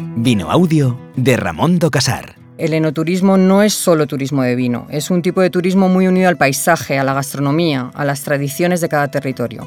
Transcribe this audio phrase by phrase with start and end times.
[0.00, 2.36] Vino Audio de Ramón Casar.
[2.56, 6.28] El enoturismo no es solo turismo de vino, es un tipo de turismo muy unido
[6.28, 9.66] al paisaje, a la gastronomía, a las tradiciones de cada territorio.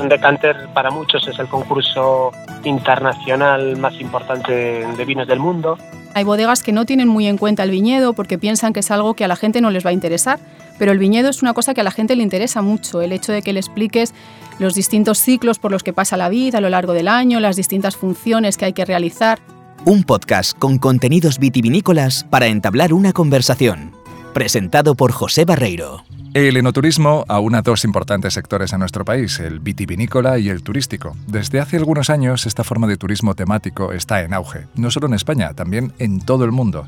[0.00, 2.30] Un decanter para muchos es el concurso
[2.64, 5.76] internacional más importante de vinos del mundo.
[6.14, 9.14] Hay bodegas que no tienen muy en cuenta el viñedo porque piensan que es algo
[9.14, 10.38] que a la gente no les va a interesar,
[10.78, 13.32] pero el viñedo es una cosa que a la gente le interesa mucho, el hecho
[13.32, 14.14] de que le expliques
[14.58, 17.56] los distintos ciclos por los que pasa la vida a lo largo del año, las
[17.56, 19.40] distintas funciones que hay que realizar.
[19.84, 23.92] Un podcast con contenidos vitivinícolas para entablar una conversación.
[24.34, 26.04] Presentado por José Barreiro.
[26.34, 31.16] El enoturismo aúna dos importantes sectores en nuestro país, el vitivinícola y el turístico.
[31.26, 35.14] Desde hace algunos años esta forma de turismo temático está en auge, no solo en
[35.14, 36.86] España, también en todo el mundo.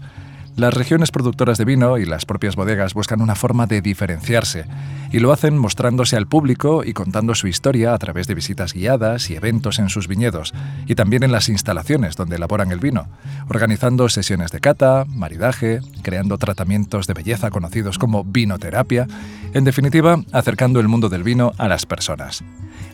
[0.61, 4.67] Las regiones productoras de vino y las propias bodegas buscan una forma de diferenciarse
[5.11, 9.31] y lo hacen mostrándose al público y contando su historia a través de visitas guiadas
[9.31, 10.53] y eventos en sus viñedos
[10.87, 13.09] y también en las instalaciones donde elaboran el vino,
[13.49, 19.07] organizando sesiones de cata, maridaje, creando tratamientos de belleza conocidos como vinoterapia,
[19.55, 22.45] en definitiva, acercando el mundo del vino a las personas.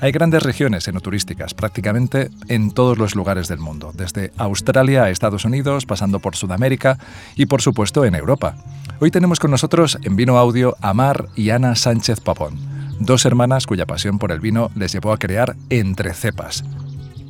[0.00, 5.46] Hay grandes regiones enoturísticas prácticamente en todos los lugares del mundo, desde Australia a Estados
[5.46, 6.98] Unidos, pasando por Sudamérica
[7.34, 8.56] y por supuesto en Europa.
[9.00, 12.58] Hoy tenemos con nosotros en Vino Audio a Mar y Ana Sánchez Papón,
[12.98, 16.64] dos hermanas cuya pasión por el vino les llevó a crear Entre Cepas,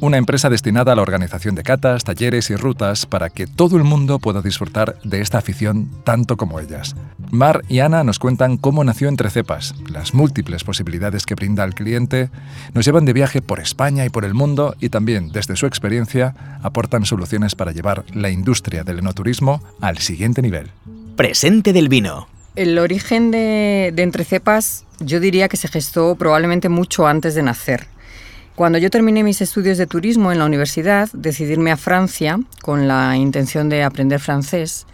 [0.01, 3.85] una empresa destinada a la organización de catas, talleres y rutas para que todo el
[3.85, 6.95] mundo pueda disfrutar de esta afición tanto como ellas.
[7.31, 11.75] Mar y Ana nos cuentan cómo nació Entre Cepas, las múltiples posibilidades que brinda al
[11.75, 12.31] cliente,
[12.75, 16.35] nos llevan de viaje por España y por el mundo y también, desde su experiencia,
[16.63, 20.71] aportan soluciones para llevar la industria del enoturismo al siguiente nivel.
[21.17, 22.29] Presente del vino.
[22.55, 27.43] El origen de, de Entre Cepas yo diría que se gestó probablemente mucho antes de
[27.43, 27.87] nacer.
[28.57, 33.15] Cuando yo terminé mis estudios de turismo en la universidad, decidí a Francia con la
[33.15, 34.87] intención de aprender francés,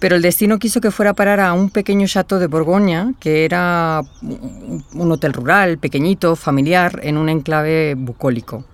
[0.00, 3.44] pero el destino quiso que fuera a parar a un pequeño chateau de Borgoña, que
[3.44, 8.64] era un hotel rural, pequeñito, familiar, en un enclave bucólico.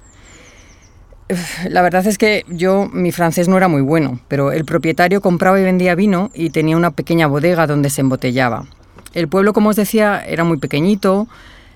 [1.69, 5.61] La verdad es que yo, mi francés no era muy bueno, pero el propietario compraba
[5.61, 8.65] y vendía vino y tenía una pequeña bodega donde se embotellaba.
[9.13, 11.29] El pueblo, como os decía, era muy pequeñito,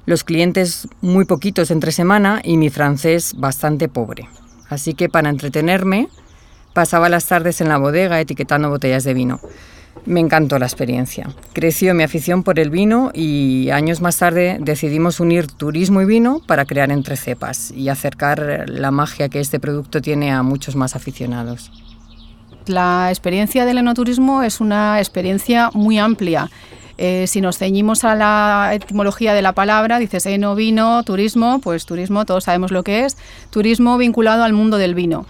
[0.06, 4.28] los clientes muy poquitos entre semana y mi francés bastante pobre.
[4.69, 6.09] Así que para entretenerme
[6.72, 9.41] pasaba las tardes en la bodega etiquetando botellas de vino.
[10.05, 11.31] Me encantó la experiencia.
[11.53, 16.41] Creció mi afición por el vino y años más tarde decidimos unir turismo y vino
[16.47, 20.95] para crear entre cepas y acercar la magia que este producto tiene a muchos más
[20.95, 21.72] aficionados.
[22.66, 26.50] La experiencia del enoturismo es una experiencia muy amplia
[26.99, 31.87] eh, si nos ceñimos a la etimología de la palabra, dices eno, vino, turismo, pues
[31.87, 33.17] turismo, todos sabemos lo que es,
[33.51, 35.27] turismo vinculado al mundo del vino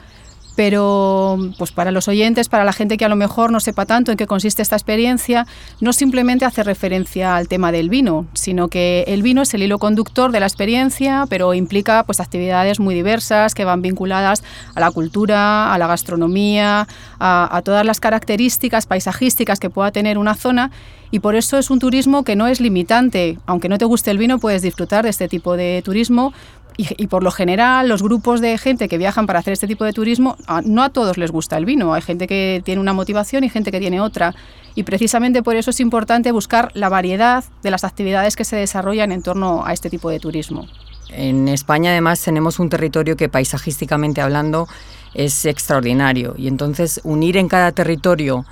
[0.57, 4.11] pero pues para los oyentes, para la gente que a lo mejor no sepa tanto
[4.11, 5.47] en qué consiste esta experiencia,
[5.81, 9.79] no simplemente hace referencia al tema del vino, sino que el vino es el hilo
[9.79, 14.43] conductor de la experiencia, pero implica pues actividades muy diversas que van vinculadas
[14.75, 20.17] a la cultura, a la gastronomía, a, a todas las características paisajísticas que pueda tener
[20.17, 20.71] una zona
[21.11, 23.39] y por eso es un turismo que no es limitante.
[23.47, 26.33] Aunque no te guste el vino, puedes disfrutar de este tipo de turismo
[26.77, 29.93] y, por lo general, los grupos de gente que viajan para hacer este tipo de
[29.95, 31.95] turismo, no a todos les gusta el vino.
[31.95, 34.35] Hay gente que tiene una motivación y gente que tiene otra.
[34.75, 39.11] Y precisamente por eso es importante buscar la variedad de las actividades que se desarrollan
[39.11, 40.67] en torno a este tipo de turismo.
[41.09, 44.69] En España, además, tenemos un territorio que paisajísticamente hablando
[45.15, 46.35] es extraordinario.
[46.37, 48.45] Y entonces unir en cada territorio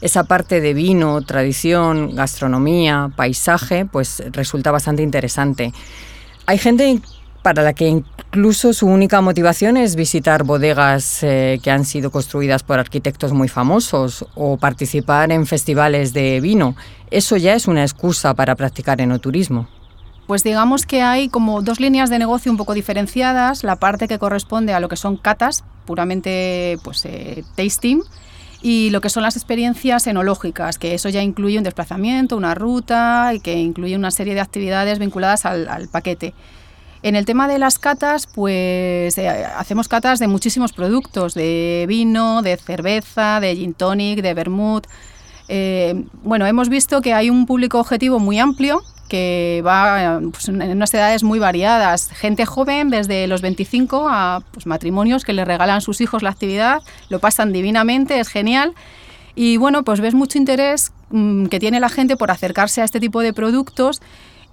[0.00, 5.72] esa parte de vino, tradición, gastronomía, paisaje, pues resulta bastante interesante.
[6.46, 7.00] Hay gente
[7.42, 12.62] para la que incluso su única motivación es visitar bodegas eh, que han sido construidas
[12.62, 16.76] por arquitectos muy famosos o participar en festivales de vino.
[17.10, 19.68] Eso ya es una excusa para practicar enoturismo.
[20.28, 24.18] Pues digamos que hay como dos líneas de negocio un poco diferenciadas, la parte que
[24.18, 28.02] corresponde a lo que son catas, puramente pues eh, tasting,
[28.62, 33.32] y lo que son las experiencias enológicas, que eso ya incluye un desplazamiento, una ruta
[33.34, 36.34] y que incluye una serie de actividades vinculadas al paquete.
[37.02, 42.42] En el tema de las catas, pues eh, hacemos catas de muchísimos productos, de vino,
[42.42, 44.86] de cerveza, de gin tonic, de vermouth.
[45.48, 50.62] Eh, bueno, hemos visto que hay un público objetivo muy amplio que va pues, en
[50.62, 52.08] unas edades muy variadas.
[52.08, 56.30] Gente joven, desde los 25 a pues, matrimonios que le regalan a sus hijos la
[56.30, 58.74] actividad, lo pasan divinamente, es genial.
[59.34, 63.00] Y bueno, pues ves mucho interés mm, que tiene la gente por acercarse a este
[63.00, 64.00] tipo de productos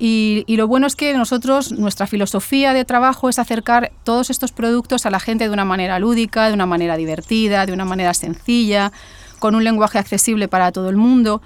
[0.01, 5.05] Y, lo bueno es que nosotros, nuestra filosofía de trabajo es acercar todos estos productos
[5.05, 8.93] a la gente de una manera lúdica, de una manera divertida, de una manera sencilla,
[9.39, 11.41] con un lenguaje accesible para todo el mundo.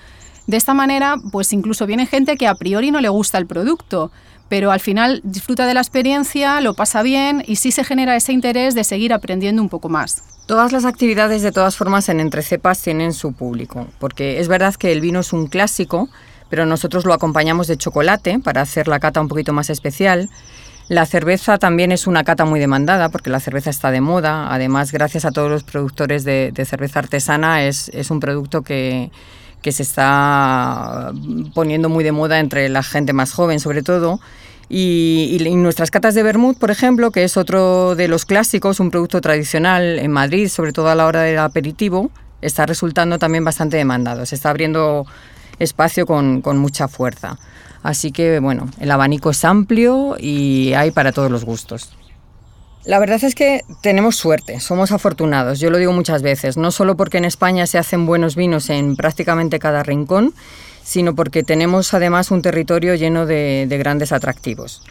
[0.45, 4.11] De esta manera, pues incluso viene gente que a priori no le gusta el producto,
[4.49, 8.33] pero al final disfruta de la experiencia, lo pasa bien y sí se genera ese
[8.33, 10.21] interés de seguir aprendiendo un poco más.
[10.45, 14.75] Todas las actividades, de todas formas, en Entre Cepas tienen su público, porque es verdad
[14.75, 16.09] que el vino es un clásico,
[16.49, 20.29] pero nosotros lo acompañamos de chocolate para hacer la cata un poquito más especial.
[20.89, 24.53] La cerveza también es una cata muy demandada porque la cerveza está de moda.
[24.53, 29.09] Además, gracias a todos los productores de, cerveza artesana, es, es un producto que,
[29.61, 31.13] que, se está
[31.53, 34.19] poniendo muy de moda entre la gente más joven, sobre todo.
[34.67, 38.91] Y, y, nuestras catas de vermut, por ejemplo, que es otro de los clásicos, un
[38.91, 42.11] producto tradicional en Madrid, sobre todo a la hora del aperitivo,
[42.41, 44.25] está resultando también bastante demandado.
[44.25, 45.05] Se está abriendo
[45.59, 47.37] espacio con, con mucha fuerza.
[47.83, 51.91] Así que bueno, el abanico es amplio y hay para todos los gustos.
[52.85, 56.97] La verdad es que tenemos suerte, somos afortunados, yo lo digo muchas veces, no solo
[56.97, 60.33] porque en España se hacen buenos vinos en prácticamente cada rincón,
[60.83, 64.81] sino porque tenemos además un territorio lleno de, de grandes atractivos.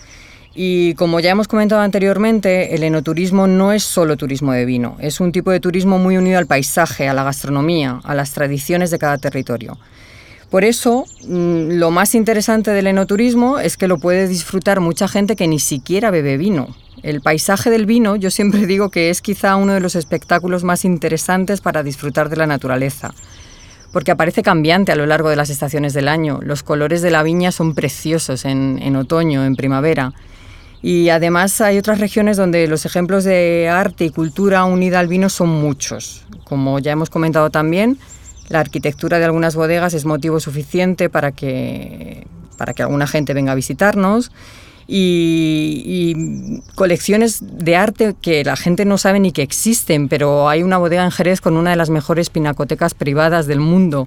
[0.55, 5.21] Y como ya hemos comentado anteriormente, el enoturismo no es solo turismo de vino, es
[5.21, 8.99] un tipo de turismo muy unido al paisaje, a la gastronomía, a las tradiciones de
[8.99, 9.79] cada territorio.
[10.53, 15.35] Por eso, mm, lo más interesante del enoturismo es que lo puede disfrutar mucha gente
[15.35, 16.77] que ni siquiera bebe vino.
[17.03, 20.85] El paisaje del vino, yo siempre digo que es quizá uno de los espectáculos más
[20.85, 23.15] interesantes para disfrutar de la naturaleza,
[23.95, 26.41] porque aparece cambiante a lo largo de las estaciones del año.
[26.43, 30.13] Los colores de la viña son preciosos en, en otoño, en primavera.
[30.83, 35.31] Y además hay otras regiones donde los ejemplos de arte y cultura unida al vino
[35.31, 36.27] son muchos.
[36.45, 37.97] Como ya hemos comentado también,
[38.53, 42.27] la arquitectura de algunas bodegas es motivo suficiente para que,
[42.59, 44.31] para que alguna gente venga a visitarnos.
[44.87, 50.77] Y, colecciones de arte que la gente no sabe ni que existen, pero hay una
[50.77, 54.07] bodega en Jerez con una de las mejores pinacotecas privadas del mundo.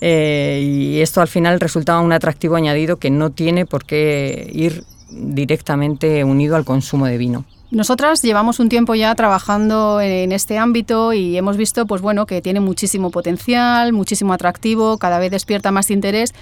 [0.00, 4.82] Eh, y esto al final resulta un atractivo añadido que no tiene por qué ir
[5.10, 7.44] directamente unido al consumo de vino.
[7.70, 12.40] Nosotras llevamos un tiempo ya trabajando en este ámbito y hemos visto pues bueno, que
[12.40, 16.32] tiene muchísimo potencial, muchísimo atractivo, cada vez despierta más interés,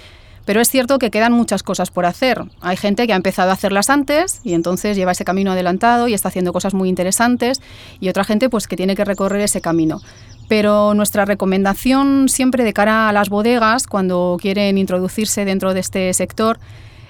[0.45, 2.43] pero es cierto que quedan muchas cosas por hacer.
[2.61, 6.13] Hay gente que ha empezado a hacerlas antes y entonces lleva ese camino adelantado y
[6.13, 7.59] está haciendo cosas muy interesantes
[7.99, 10.01] y otra gente pues que tiene que recorrer ese camino.
[10.47, 16.13] Pero nuestra recomendación siempre de cara a las bodegas cuando quieren introducirse dentro de este
[16.13, 16.59] sector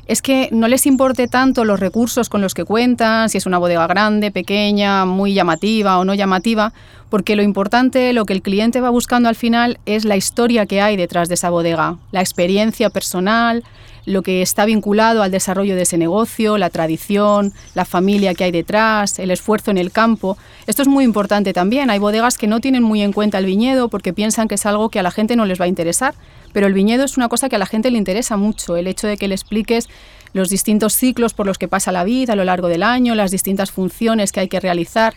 [0.07, 3.57] es que no les importe tanto los recursos con los que cuentan, si es una
[3.57, 6.73] bodega grande, pequeña, muy llamativa o no llamativa,
[7.09, 10.81] porque lo importante, lo que el cliente va buscando al final es la historia que
[10.81, 13.63] hay detrás de esa bodega, la experiencia personal,
[14.05, 18.51] lo que está vinculado al desarrollo de ese negocio, la tradición, la familia que hay
[18.51, 20.37] detrás, el esfuerzo en el campo.
[20.67, 21.89] Esto es muy importante también.
[21.89, 24.89] Hay bodegas que no tienen muy en cuenta el viñedo porque piensan que es algo
[24.89, 26.13] que a la gente no les va a interesar,
[26.53, 29.07] pero el viñedo es una cosa que a la gente le interesa mucho, el hecho
[29.07, 29.89] de que le expliques
[30.33, 33.31] los distintos ciclos por los que pasa la vida a lo largo del año, las
[33.31, 35.13] distintas funciones que hay que realizar.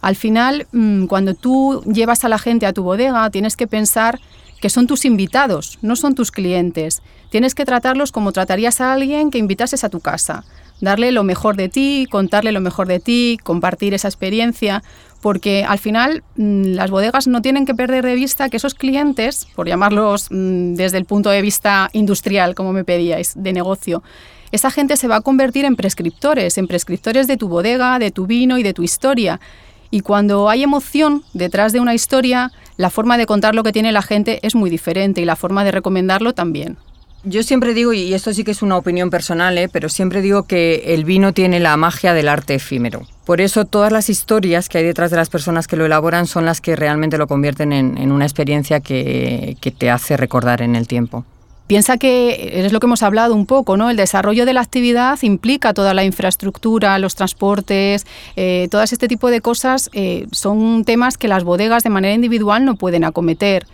[0.00, 4.20] Al final, mm, cuando tú llevas a la gente a tu bodega, tienes que pensar
[4.60, 7.02] que son tus invitados, no son tus clientes.
[7.30, 10.44] Tienes que tratarlos como tratarías a alguien que invitases a tu casa.
[10.80, 14.82] Darle lo mejor de ti, contarle lo mejor de ti, compartir esa experiencia,
[15.20, 19.48] porque al final mm, las bodegas no tienen que perder de vista que esos clientes,
[19.56, 24.02] por llamarlos mm, desde el punto de vista industrial, como me pedíais, de negocio,
[24.50, 28.26] esa gente se va a convertir en prescriptores, en prescriptores de tu bodega, de tu
[28.26, 29.40] vino y de tu historia.
[29.90, 33.92] Y cuando hay emoción detrás de una historia, la forma de contar lo que tiene
[33.92, 36.76] la gente es muy diferente y la forma de recomendarlo también.
[37.24, 39.68] Yo siempre digo, y esto sí que es una opinión personal, ¿eh?
[39.68, 43.06] pero siempre digo que el vino tiene la magia del arte efímero.
[43.24, 46.44] Por eso todas las historias que hay detrás de las personas que lo elaboran son
[46.44, 51.24] las que realmente lo convierten en, una experiencia que, te hace recordar en el tiempo.
[51.68, 53.90] Piensa que es lo que hemos hablado un poco, ¿no?
[53.90, 58.06] El desarrollo de la actividad implica toda la infraestructura, los transportes,
[58.36, 62.64] eh, todas este tipo de cosas eh, son temas que las bodegas de manera individual
[62.64, 63.66] no pueden acometer.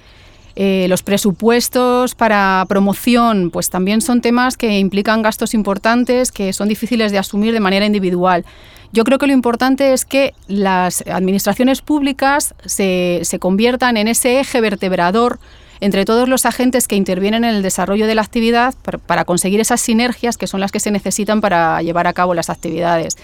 [0.57, 6.67] Eh, los presupuestos para promoción, pues también son temas que implican gastos importantes que son
[6.67, 8.45] difíciles de asumir de manera individual.
[8.91, 14.41] Yo creo que lo importante es que las administraciones públicas se, se conviertan en ese
[14.41, 15.39] eje vertebrador
[15.85, 18.75] entre todos los agentes que intervienen en el desarrollo de la actividad
[19.07, 22.49] para conseguir esas sinergias que son las que se necesitan para llevar a cabo las
[22.49, 23.19] actividades.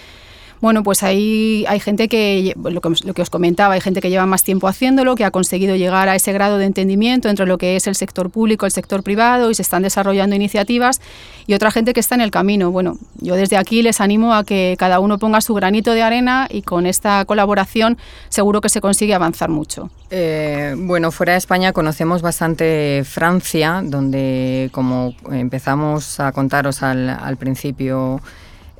[0.60, 4.44] Bueno, pues ahí hay gente que, lo que, os comentaba, hay gente que lleva más
[4.44, 7.86] tiempo haciéndolo, que ha conseguido llegar a ese grado de entendimiento entre lo que es
[7.86, 11.00] el sector público, el sector privado y se están desarrollando iniciativas
[11.46, 12.70] y otra gente que está en el camino.
[12.70, 16.46] Bueno, yo desde aquí les animo a que cada uno ponga su granito de arena
[16.50, 17.96] y con esta colaboración
[18.28, 19.88] seguro que se consigue avanzar mucho.
[20.10, 27.36] Eh, bueno, fuera de España conocemos bastante Francia, donde como empezamos a contaros al, al
[27.38, 28.20] principio,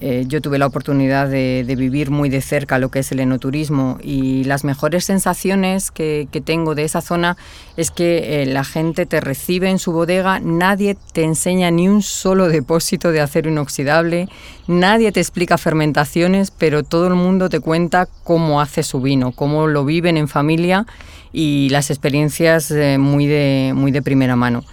[0.03, 3.99] eh, yo tuve la oportunidad de, vivir muy de cerca lo que es el enoturismo
[4.03, 7.37] y las mejores sensaciones que, tengo de esa zona
[7.77, 12.01] es que eh, la gente te recibe en su bodega, nadie te enseña ni un
[12.01, 14.29] solo depósito de acero inoxidable,
[14.67, 19.67] nadie te explica fermentaciones, pero todo el mundo te cuenta cómo hace su vino, cómo
[19.67, 20.87] lo viven en familia
[21.31, 24.65] y las experiencias eh, muy, de, muy de primera mano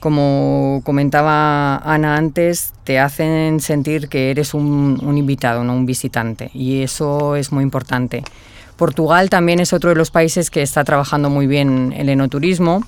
[0.00, 6.82] como comentaba Ana antes, te hacen sentir que eres un, invitado, no un visitante, y
[6.82, 8.22] eso es muy importante.
[8.76, 12.84] Portugal también es otro de los países que está trabajando muy bien el enoturismo.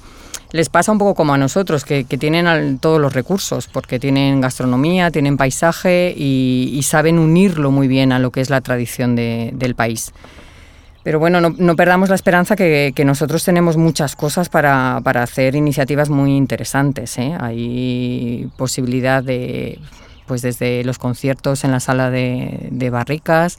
[0.53, 5.11] Les pasa un poco como a nosotros, que, tienen todos los recursos, porque tienen gastronomía,
[5.11, 10.13] tienen paisaje y, saben unirlo muy bien a lo que es la tradición del país.
[11.03, 16.37] Pero bueno, no, perdamos la esperanza que, nosotros tenemos muchas cosas para, hacer iniciativas muy
[16.37, 17.17] interesantes.
[17.19, 17.35] ¿eh?
[17.41, 19.79] Hay posibilidad de,
[20.27, 23.59] pues desde los conciertos en la sala de, barricas,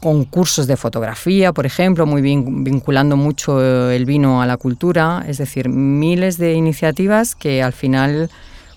[0.00, 5.68] concursos de fotografía, por ejemplo, muy vinculando mucho el vino a la cultura, es decir,
[5.68, 8.30] miles de iniciativas que al final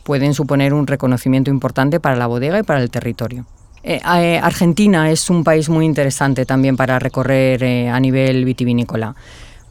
[0.04, 3.46] pueden suponer un reconocimiento importante para la bodega y para el territorio.
[3.84, 9.16] Eh, eh, Argentina es un país muy interesante también para recorrer eh, a nivel vitivinícola.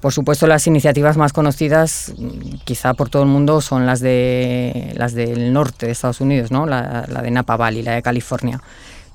[0.01, 4.93] Por supuesto, las iniciativas más conocidas, mm, quizá por todo el mundo, son las, de,
[4.97, 6.67] las del norte de Estados Unidos, ¿no?
[6.67, 8.61] la, la de Napa Valley, la de California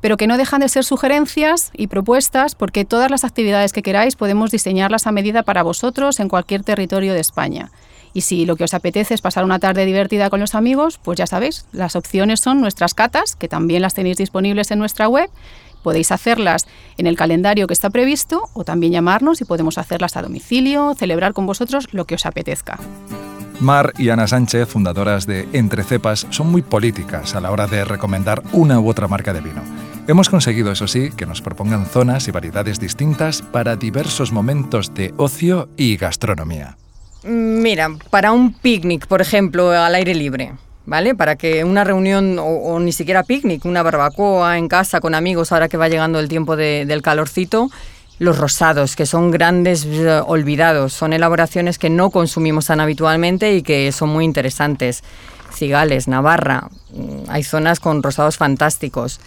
[0.00, 4.16] pero que no dejan de ser sugerencias y propuestas porque todas las actividades que queráis
[4.16, 7.70] podemos diseñarlas a medida para vosotros en cualquier territorio de España.
[8.14, 11.18] Y si lo que os apetece es pasar una tarde divertida con los amigos, pues
[11.18, 15.30] ya sabéis, las opciones son nuestras catas, que también las tenéis disponibles en nuestra web.
[15.82, 16.66] Podéis hacerlas
[16.96, 21.32] en el calendario que está previsto o también llamarnos y podemos hacerlas a domicilio, celebrar
[21.32, 22.78] con vosotros lo que os apetezca.
[23.60, 27.84] Mar y Ana Sánchez, fundadoras de Entre Cepas, son muy políticas a la hora de
[27.84, 29.62] recomendar una u otra marca de vino.
[30.08, 35.14] Hemos conseguido, eso sí, que nos propongan zonas y variedades distintas para diversos momentos de
[35.16, 36.76] ocio y gastronomía.
[37.24, 40.54] Mira, para un picnic, por ejemplo, al aire libre,
[40.86, 41.14] ¿vale?
[41.14, 45.68] Para que una reunión, o, ni siquiera picnic, una barbacoa en casa con amigos, ahora
[45.68, 47.70] que va llegando el tiempo del calorcito,
[48.18, 53.62] los rosados, que son grandes eh, olvidados, son elaboraciones que no consumimos tan habitualmente y
[53.62, 55.02] que son muy interesantes.
[55.52, 59.20] Cigales, Navarra, mm, hay zonas con rosados fantásticos.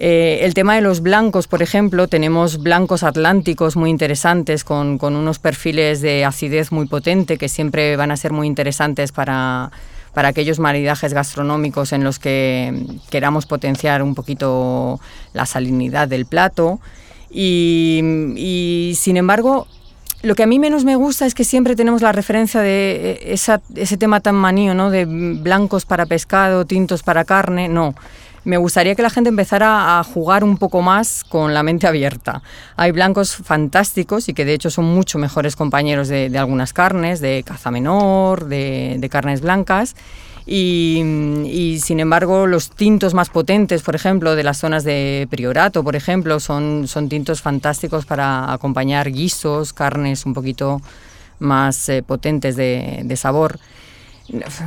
[0.00, 5.40] Eh, el tema de los blancos, por ejemplo, tenemos blancos atlánticos muy interesantes con, unos
[5.40, 9.70] perfiles de acidez muy potente que siempre van a ser muy interesantes para,
[10.14, 14.98] aquellos maridajes gastronómicos en los que queramos potenciar un poquito
[15.32, 16.80] la salinidad del plato.
[17.30, 19.68] Y, sin embargo,
[20.22, 23.96] lo que a mí menos me gusta es que siempre tenemos la referencia de ese
[23.96, 24.90] tema tan manío, ¿no?
[24.90, 27.68] De blancos para pescado, tintos para carne.
[27.68, 27.94] No,
[28.48, 32.40] me gustaría que la gente empezara a jugar un poco más con la mente abierta.
[32.76, 37.42] Hay blancos fantásticos y que de hecho son mucho mejores compañeros de, algunas carnes, de
[37.44, 39.96] caza menor, de, carnes blancas.
[40.46, 45.94] Y, sin embargo los tintos más potentes, por ejemplo, de las zonas de Priorato, por
[45.94, 50.80] ejemplo, son, son tintos fantásticos para acompañar guisos, carnes un poquito
[51.38, 53.60] más eh, potentes de, de sabor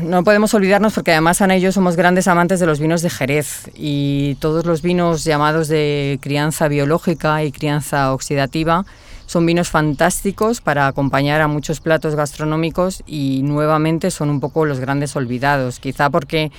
[0.02, 3.10] no podemos olvidarnos porque además Ana y yo somos grandes amantes de los vinos de
[3.10, 8.86] Jerez y todos los vinos llamados de crianza biológica y crianza oxidativa
[9.28, 14.80] son vinos fantásticos para acompañar a muchos platos gastronómicos y nuevamente son un poco los
[14.80, 16.52] grandes olvidados, quizá porque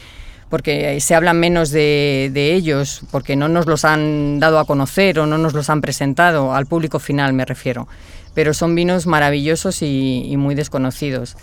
[0.49, 5.25] porque se habla menos de, ellos, porque no nos los han dado a conocer o
[5.25, 7.89] no nos los han presentado, al público final me refiero.
[8.35, 11.37] Pero son vinos maravillosos y muy desconocidos.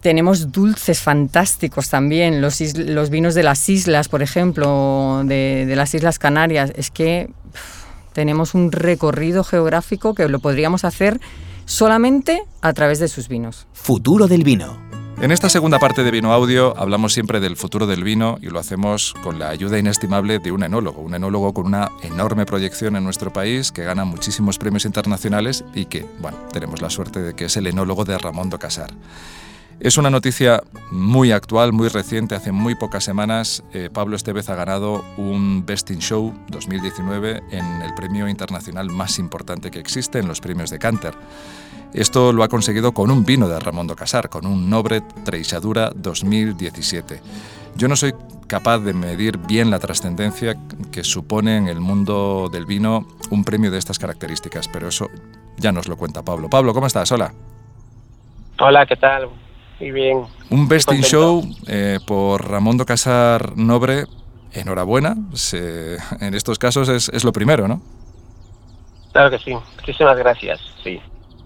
[0.00, 6.18] Tenemos dulces fantásticos también, los, los vinos de las islas, por ejemplo, de, las Islas
[6.18, 6.72] Canarias.
[6.76, 7.30] Es que
[8.12, 11.20] Tenemos un recorrido geográfico que lo podríamos hacer
[11.66, 13.66] solamente a través de sus vinos.
[13.74, 14.78] Futuro del vino.
[15.20, 18.58] En esta segunda parte de Vino Audio hablamos siempre del futuro del vino y lo
[18.58, 23.04] hacemos con la ayuda inestimable de un enólogo, un enólogo con una enorme proyección en
[23.04, 27.46] nuestro país que gana muchísimos premios internacionales y que, bueno, tenemos la suerte de que
[27.46, 28.90] es el enólogo de Ramón do Casar.
[29.78, 32.34] Es una noticia muy actual, muy reciente.
[32.34, 37.82] Hace muy pocas semanas eh, Pablo Estevez ha ganado un Best in Show 2019 en
[37.82, 41.14] el premio internacional más importante que existe, en los premios de Canter.
[41.92, 45.92] Esto lo ha conseguido con un vino de Ramón do Casar, con un Nobre Treixadura
[45.94, 47.20] 2017.
[47.76, 48.14] Yo no soy
[48.48, 50.56] capaz de medir bien la trascendencia
[50.90, 55.10] que supone en el mundo del vino un premio de estas características, pero eso
[55.58, 56.48] ya nos lo cuenta Pablo.
[56.48, 57.12] Pablo, ¿cómo estás?
[57.12, 57.34] Hola.
[58.58, 59.28] Hola, ¿qué tal?
[59.80, 60.24] Bien.
[60.50, 64.04] Un Best in Show eh, por Ramón do Casar Nobre.
[64.52, 65.14] Enhorabuena.
[66.20, 67.82] en estos casos es, es lo primero, ¿no?
[69.12, 69.52] Claro que sí.
[69.52, 70.60] Muchísimas gracias.
[70.82, 70.98] Sí.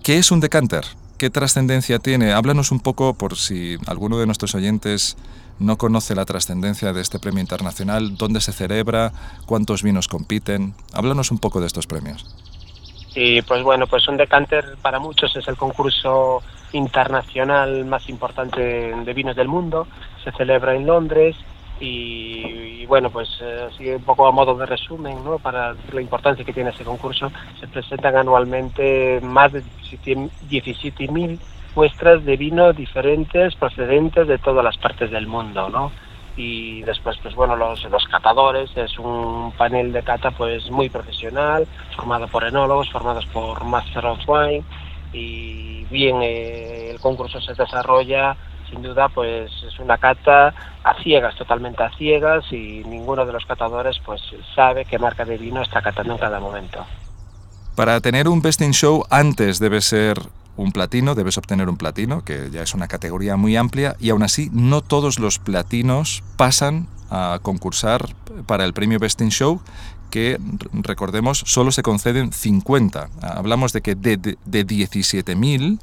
[0.02, 0.84] ¿Qué es un decanter?
[1.18, 2.32] ¿Qué trascendencia tiene?
[2.32, 5.16] Háblanos un poco, por si alguno de nuestros oyentes
[5.58, 9.12] no conoce la trascendencia de este premio internacional, dónde se celebra,
[9.44, 10.74] cuántos vinos compiten.
[10.94, 12.34] Háblanos un poco de estos premios.
[13.14, 19.14] Y pues bueno, pues un decanter para muchos es el concurso internacional más importante de
[19.14, 19.86] vinos del mundo.
[20.22, 21.36] Se celebra en Londres
[21.80, 25.38] y, bueno, pues eh, así un poco a modo de resumen, ¿no?
[25.38, 31.38] para la importancia que tiene ese concurso, se presentan anualmente más de 17.000
[31.74, 35.90] muestras de vino diferentes procedentes de todas las partes del mundo, ¿no?
[36.36, 41.66] Y después, pues bueno, los, los catadores, es un panel de cata pues muy profesional,
[41.96, 44.64] formado por enólogos, formados por Master of Wine,
[45.12, 48.36] y bien, eh, el concurso se desarrolla
[48.70, 53.44] sin duda pues es una cata a ciegas, totalmente a ciegas y ninguno de los
[53.44, 54.22] catadores pues
[54.54, 56.86] sabe qué marca de vino está catando en cada momento.
[57.76, 60.18] Para tener un Best in Show antes debe ser
[60.56, 64.22] un platino, debes obtener un platino, que ya es una categoría muy amplia, y aún
[64.22, 68.14] así no todos los platinos pasan a concursar
[68.46, 69.60] para el premio Best in Show,
[70.10, 70.38] que
[70.72, 73.08] recordemos solo se conceden 50.
[73.22, 75.78] Hablamos de que de, de, de 17.000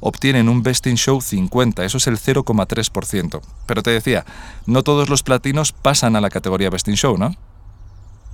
[0.00, 3.40] obtienen un Best in Show 50, eso es el 0,3%.
[3.66, 4.24] Pero te decía,
[4.66, 7.34] no todos los platinos pasan a la categoría Best in Show, ¿no?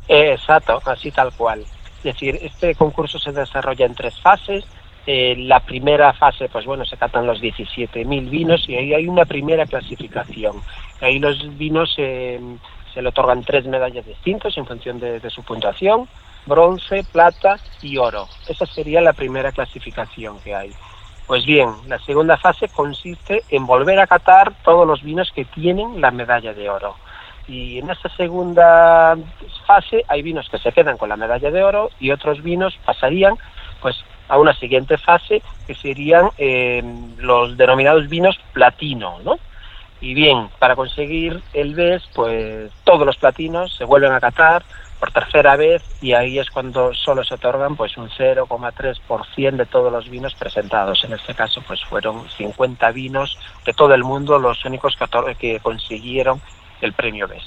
[0.09, 1.65] Exacto, así tal cual.
[1.99, 4.65] Es decir, este concurso se desarrolla en tres fases.
[5.07, 9.25] Eh, la primera fase, pues bueno, se catan los 17.000 vinos y ahí hay una
[9.25, 10.57] primera clasificación.
[11.01, 12.41] Ahí los vinos eh,
[12.93, 16.09] se le otorgan tres medallas distintas en función de, de su puntuación,
[16.47, 18.27] bronce, plata y oro.
[18.49, 20.73] Esa sería la primera clasificación que hay.
[21.27, 26.01] Pues bien, la segunda fase consiste en volver a catar todos los vinos que tienen
[26.01, 26.97] la medalla de oro.
[27.49, 29.17] Y en esta segunda
[29.67, 33.35] fase hay vinos que se quedan con la medalla de oro y otros vinos pasarían
[33.81, 33.97] pues
[34.29, 36.83] a una siguiente fase que serían eh,
[37.19, 39.39] los denominados vinos platino, ¿no?
[40.01, 44.63] Y bien, para conseguir el BES, pues todos los platinos se vuelven a catar
[45.01, 49.93] por tercera vez y ahí es cuando solo se otorgan pues un 0,3% de todos
[49.93, 51.03] los vinos presentados.
[51.05, 54.97] En este caso pues fueron 50 vinos de todo el mundo los únicos
[55.39, 56.41] que, consiguieron
[56.81, 57.45] el premio BES.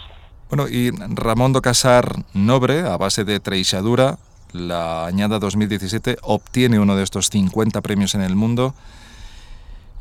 [0.50, 4.18] Bueno, y Ramón do Casar Nobre, a base de Treixadura,
[4.52, 8.74] la añada 2017, obtiene uno de estos 50 premios en el mundo.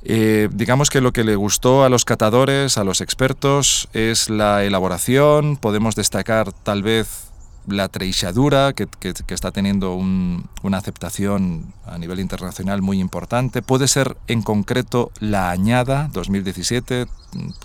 [0.02, 4.64] Eh, digamos que lo que le gustó a los catadores, a los expertos, es la
[4.64, 5.56] elaboración.
[5.56, 7.28] Podemos destacar tal vez
[7.66, 8.88] la treixadura, que,
[9.28, 13.62] está teniendo una aceptación a nivel internacional muy importante.
[13.62, 17.06] Puede ser en concreto la añada 2017,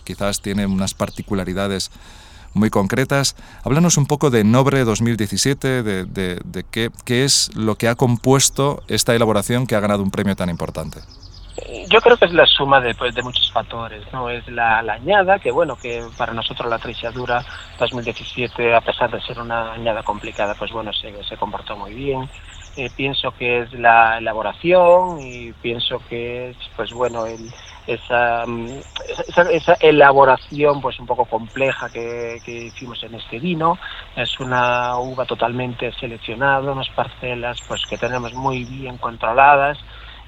[0.03, 1.91] quizás tiene unas particularidades
[2.53, 3.35] muy concretas.
[3.63, 8.83] Háblanos un poco de Nobre 2017, de, de qué, qué es lo que ha compuesto
[8.87, 10.99] esta elaboración que ha ganado un premio tan importante.
[11.89, 14.29] Yo creo que es la suma de, pues, de muchos factores, ¿no?
[14.29, 17.45] Es la, añada, que bueno, que para nosotros la triciadura
[17.79, 22.27] 2017, a pesar de ser una añada complicada, pues bueno, se, se comportó muy bien.
[22.75, 27.51] Eh, pienso que es la elaboración y pienso que es, pues bueno, el,
[27.87, 28.43] esa,
[29.27, 33.77] esa, esa, elaboración pues un poco compleja que, que, hicimos en este vino.
[34.15, 39.77] Es una uva totalmente seleccionada, unas parcelas pues que tenemos muy bien controladas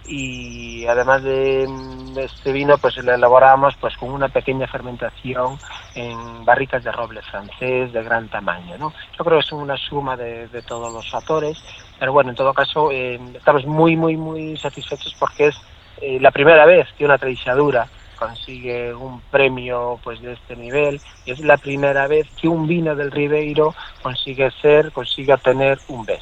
[0.08, 1.68] y además de,
[2.18, 5.58] este vino pues lo elaboramos pues con una pequeña fermentación
[5.96, 8.94] en barricas de roble francés de gran tamaño ¿no?
[9.18, 11.58] yo creo que es una suma de, de todos los factores
[12.00, 15.56] pero bueno en todo caso eh, estamos muy muy muy satisfechos porque es
[16.02, 21.32] eh, la primera vez que una tradicionadura consigue un premio pues de este nivel y
[21.32, 26.22] es la primera vez que un vino del Ribeiro consigue ser consigue obtener un BES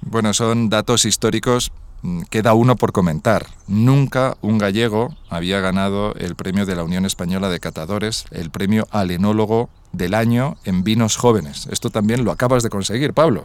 [0.00, 1.70] Bueno, son datos históricos
[2.02, 3.46] mm, queda uno por comentar.
[3.68, 8.86] Nunca un gallego había ganado el premio de la Unión Española de Catadores, el premio
[8.90, 11.68] al enólogo del año en vinos jóvenes.
[11.70, 13.44] Esto también lo acabas de conseguir, Pablo.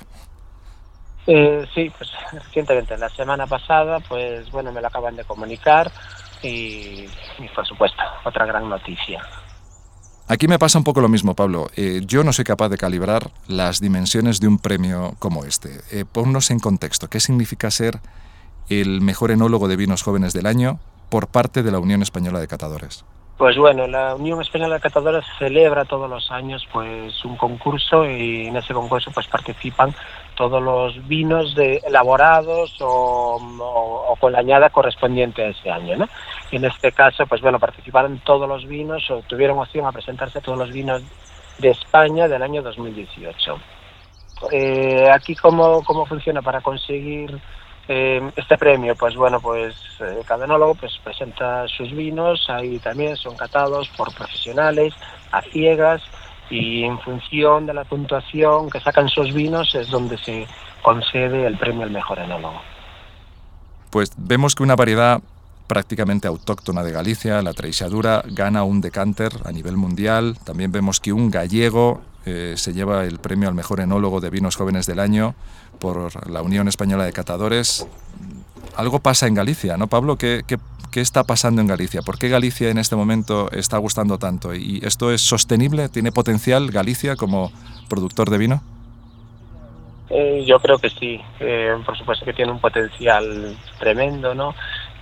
[1.28, 5.92] Eh, sí, pues recientemente, la semana pasada, pues bueno, me lo acaban de comunicar
[6.42, 7.06] y,
[7.38, 9.22] y por supuesto, otra gran noticia.
[10.30, 11.68] Aquí me pasa un poco lo mismo, Pablo.
[11.78, 15.80] Eh, yo no soy capaz de calibrar las dimensiones de un premio como este.
[15.90, 17.10] Eh, ponnos en contexto.
[17.10, 18.00] ¿Qué significa ser
[18.70, 22.48] el mejor enólogo de vinos jóvenes del año por parte de la Unión Española de
[22.48, 23.06] Catadores?
[23.38, 28.48] Pues bueno, la Unión Española de Catadores celebra todos los años pues un concurso y
[28.48, 29.96] en ese concurso pues participan
[30.38, 36.08] todos los vinos de, elaborados o, con la añada correspondiente a ese año, ¿no?
[36.52, 40.58] En este caso, pues bueno, participaron todos los vinos o tuvieron opción a presentarse todos
[40.58, 41.02] los vinos
[41.58, 43.60] de España del año 2018.
[44.52, 47.38] Eh, aquí cómo, cómo funciona para conseguir
[47.88, 53.16] eh, este premio, pues bueno, pues eh, cada enólogo pues presenta sus vinos, ahí también
[53.16, 54.94] son catados por profesionales,
[55.32, 56.04] a ciegas,
[56.50, 60.48] y en función de la puntuación que sacan sus vinos es donde se
[60.82, 62.62] concede el premio al mejor enólogo.
[63.90, 65.22] Pues vemos que una variedad
[65.68, 70.38] prácticamente autóctona de Galicia, la Treixadura, gana un decanter a nivel mundial.
[70.44, 74.56] También vemos que un gallego eh, se lleva el premio al mejor enólogo de vinos
[74.56, 75.36] jóvenes del año
[75.80, 77.86] por la Unión Española de Catadores.
[78.78, 80.18] Algo pasa en Galicia, ¿no, Pablo?
[80.18, 80.58] ¿Qué, qué,
[80.92, 82.04] qué está pasando en Galicia?
[82.04, 84.54] ¿Por qué Galicia en este momento está gustando tanto?
[84.54, 85.90] ¿Y esto es sostenible?
[85.90, 87.52] ¿Tiene potencial Galicia como
[87.90, 88.62] productor de vino?
[90.10, 94.54] Eh, yo creo que sí, eh, por supuesto que tiene un potencial tremendo, ¿no?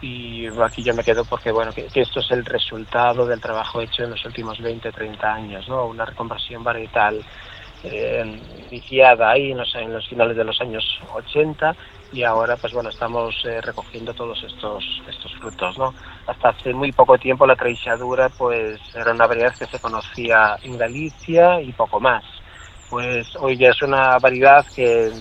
[0.02, 4.04] Y aquí yo me quedo porque, bueno, que, esto es el resultado del trabajo hecho
[4.04, 5.86] en los últimos 20, 30 años, ¿no?
[5.86, 7.24] Una reconversión varietal
[7.84, 10.84] eh, iniciada ahí en los, en los, finales de los años
[11.14, 11.76] 80
[12.12, 15.94] y ahora pues bueno estamos eh, recogiendo todos estos estos frutos no
[16.28, 20.78] hasta hace muy poco tiempo la treixadura pues era una variedad que se conocía en
[20.78, 22.24] Galicia y poco más.
[22.90, 25.12] Pues hoy ya es una variedad que,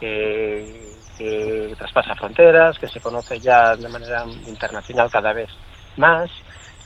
[0.00, 5.50] que, que traspasa fronteras que se conoce ya de manera internacional cada vez
[5.96, 6.30] más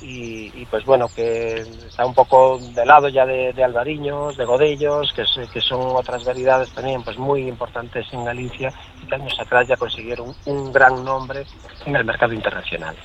[0.00, 5.12] y, y, pues bueno, que está un poco de lado ya de, albariños, de godellos,
[5.12, 9.66] que, que, son otras variedades también pues muy importantes en Galicia y que años atrás
[9.66, 11.44] ya consiguieron un gran nombre
[11.84, 12.96] en el mercado internacional.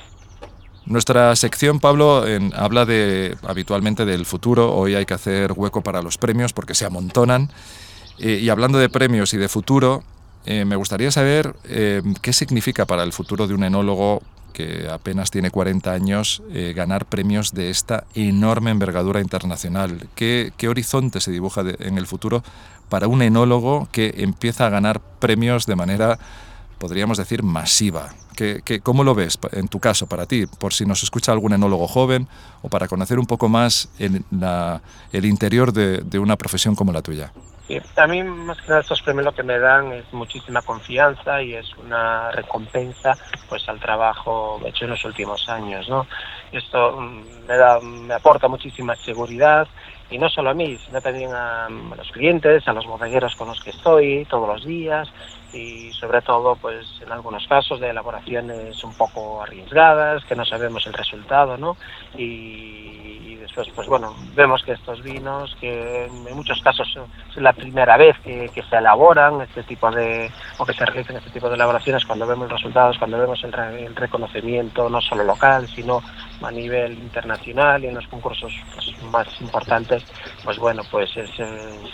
[0.86, 4.74] Nuestra sección, Pablo, habla de, habitualmente del futuro.
[4.74, 7.50] Hoy hay que hacer hueco para los premios porque se amontonan.
[8.18, 10.04] Eh, y hablando de premios y de futuro,
[10.46, 14.22] eh, me gustaría saber eh, qué significa para el futuro de un enólogo
[14.54, 20.08] que apenas tiene 40 años, eh, ganar premios de esta enorme envergadura internacional.
[20.14, 22.42] ¿Qué, qué horizonte se dibuja en el futuro
[22.88, 26.18] para un enólogo que empieza a ganar premios de manera,
[26.78, 28.14] podríamos decir, masiva?
[28.36, 30.46] ¿Qué, qué, ¿Cómo lo ves en tu caso, para ti?
[30.46, 32.28] Por si nos escucha algún enólogo joven
[32.62, 34.80] o para conocer un poco más el, la,
[35.12, 37.32] el interior de, de una profesión como la tuya.
[37.96, 41.54] A mí más que nada estos premios lo que me dan es muchísima confianza y
[41.54, 43.16] es una recompensa
[43.48, 46.06] pues al trabajo hecho en los últimos años, ¿no?
[46.52, 49.66] Esto me da, me aporta muchísima seguridad
[50.10, 53.48] y no solo a mí, sino también a, a los clientes, a los bodegueros con
[53.48, 55.08] los que estoy todos los días
[55.54, 60.86] y sobre todo pues en algunos casos de elaboraciones un poco arriesgadas, que no sabemos
[60.86, 61.76] el resultado, ¿no?
[62.16, 66.88] Y, después pues bueno, vemos que estos vinos que en muchos casos
[67.28, 71.30] es la primera vez que, se elaboran este tipo de o que se realizan este
[71.30, 76.02] tipo de elaboraciones cuando vemos resultados, cuando vemos el, el reconocimiento no solo local, sino
[76.42, 80.04] a nivel internacional y en los concursos pues, más importantes,
[80.42, 81.90] pues bueno, pues es, es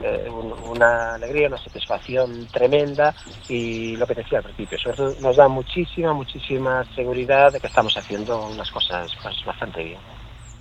[0.00, 0.28] eh,
[0.68, 3.14] una alegría, una satisfacción tremenda
[3.48, 7.96] y lo que decía al principio, todo nos da muchísima, muchísima seguridad de que estamos
[7.96, 9.98] haciendo unas cosas pues, bastante bien.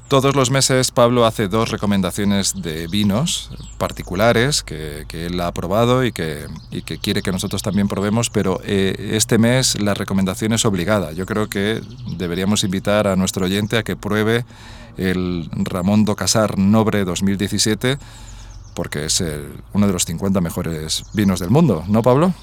[0.08, 6.04] Todos los meses Pablo hace dos recomendaciones de vinos particulares que, que él ha probado
[6.04, 10.54] y que, y que, quiere que nosotros también probemos, pero eh, este mes la recomendación
[10.54, 11.13] es obligada.
[11.13, 11.82] Yo creo que
[12.17, 14.46] deberíamos invitar a nuestro oyente a que pruebe
[14.98, 17.98] el Ramón do Casar Nobre 2017
[18.76, 22.34] porque es el, uno de los 50 mejores vinos del mundo, ¿no, Pablo?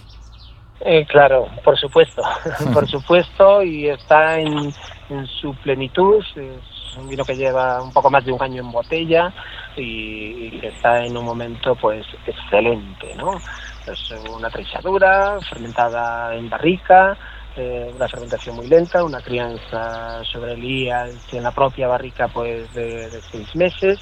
[0.81, 2.23] Eh, claro, por supuesto,
[2.73, 4.73] por supuesto, y está en,
[5.11, 6.25] en, su plenitud.
[6.37, 9.33] Es un vino que lleva un poco más de un año en botella
[9.77, 13.39] y, que está en un momento, pues, excelente, ¿no?
[13.87, 17.17] Es una trechadura fermentada en barrica,
[17.57, 22.73] eh, una fermentación muy lenta, una crianza sobre el día en la propia barrica, pues,
[22.73, 23.99] de, de seis meses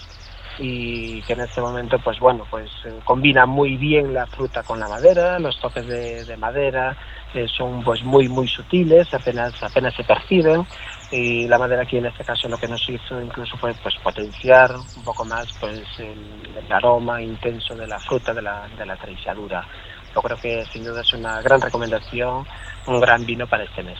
[0.58, 4.80] y que en este momento pues bueno pues eh, combina muy bien la fruta con
[4.80, 6.96] la madera los toques de, madera
[7.32, 10.66] eh, son pues muy muy sutiles apenas apenas se perciben
[11.12, 14.74] y la madera aquí en este caso lo que nos hizo incluso fue pues potenciar
[14.76, 16.18] un poco más pues el,
[16.70, 19.64] aroma intenso de la fruta de la, de la treisadura
[20.14, 22.44] yo creo que sin duda es una gran recomendación
[22.86, 23.98] un gran vino para este mes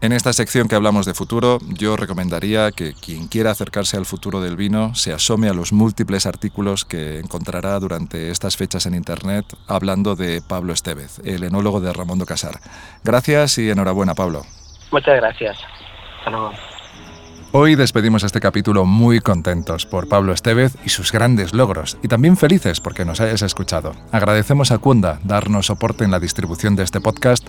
[0.00, 4.40] en esta sección que hablamos de futuro, yo recomendaría que quien quiera acercarse al futuro
[4.40, 9.44] del vino se asome a los múltiples artículos que encontrará durante estas fechas en Internet
[9.66, 12.60] hablando de Pablo Estevez, el enólogo de Ramondo Casar.
[13.04, 14.42] Gracias y enhorabuena, Pablo.
[14.90, 15.58] Muchas gracias.
[16.18, 16.52] Hasta luego.
[17.52, 22.36] Hoy despedimos este capítulo muy contentos por Pablo Estevez y sus grandes logros, y también
[22.36, 23.92] felices porque nos hayas escuchado.
[24.12, 27.44] Agradecemos a Kunda darnos soporte en la distribución de este podcast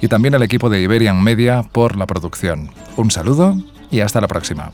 [0.00, 2.70] y también al equipo de Iberian Media por la producción.
[2.96, 3.56] Un saludo
[3.90, 4.72] y hasta la próxima.